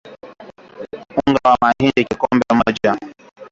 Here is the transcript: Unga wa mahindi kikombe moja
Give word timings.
Unga 1.27 1.41
wa 1.47 1.57
mahindi 1.61 2.05
kikombe 2.05 2.45
moja 2.55 2.97